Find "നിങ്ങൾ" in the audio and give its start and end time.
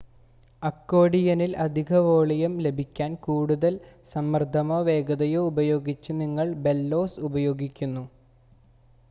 6.23-6.49